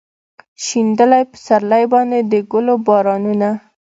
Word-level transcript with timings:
شیندلي 0.63 1.21
پسرلي 1.31 1.83
باندې 1.93 2.19
د 2.31 2.33
ګلو 2.51 2.75
بارانونه 2.87 3.49